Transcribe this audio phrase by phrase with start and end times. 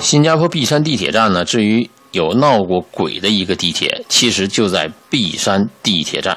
[0.00, 6.36] 新加坡璧山地铁站呢，至于有闹过鬼的一个地铁，其实就在璧山地铁站。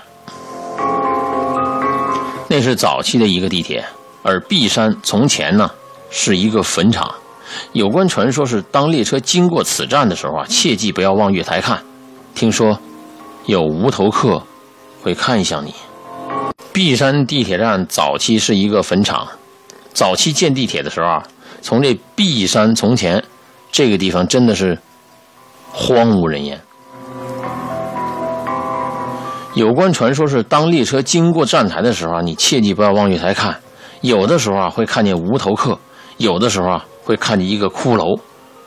[2.50, 3.84] 那是早期的一个地铁，
[4.22, 5.72] 而璧山从前呢
[6.12, 7.10] 是一个坟场。
[7.72, 11.82] 有关传说是，当列车经过此站的时候啊，切记不要往月台看，
[12.36, 12.78] 听说
[13.46, 14.44] 有无头客
[15.02, 15.74] 会看向你。
[16.74, 19.26] 璧山地铁站早期是一个坟场，
[19.94, 21.24] 早期建地铁的时候啊，
[21.62, 23.24] 从这璧山从前。
[23.74, 24.78] 这个地方真的是
[25.72, 26.62] 荒无人烟。
[29.56, 33.60] 有关传说是，当列车经过站台的时候啊，你切记不要往月台看。
[34.02, 35.76] 有的时候啊，会看见无头客；
[36.18, 38.20] 有的时候啊，会看见一个骷髅，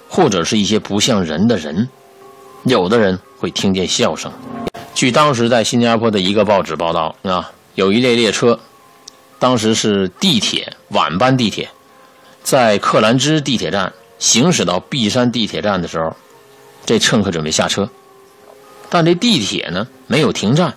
[0.08, 1.88] 或者是一些不像人的人。
[2.64, 4.32] 有的人会听见笑声。
[4.92, 8.58] 据当时在新加坡的一个报纸报道啊，有一列列车，
[9.38, 11.68] 当时是地铁晚班地铁，
[12.42, 13.92] 在克兰芝地铁站。
[14.18, 16.16] 行驶到璧山地铁站的时候，
[16.84, 17.88] 这乘客准备下车，
[18.88, 20.74] 但这地铁呢没有停站，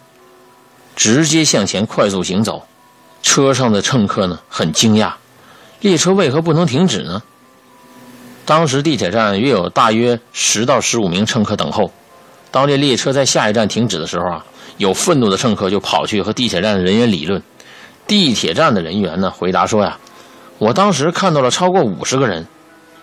[0.96, 2.66] 直接向前快速行走。
[3.22, 5.14] 车上的乘客呢很惊讶，
[5.82, 7.22] 列车为何不能停止呢？
[8.46, 11.92] 当时地铁站约有大约十到十五名乘客等候。
[12.50, 14.46] 当这列车在下一站停止的时候啊，
[14.78, 17.44] 有愤怒的乘客就跑去和地铁站的人员理论。
[18.08, 20.00] 地铁站的人员呢回答说呀
[20.58, 22.48] ：“我当时看到了超过五十个人。”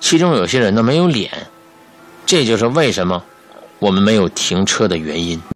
[0.01, 1.31] 其中有些人呢没有脸，
[2.25, 3.25] 这就是为什么
[3.79, 5.41] 我们没有停车的原因。